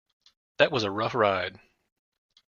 [0.57, 1.59] That was a rough ride.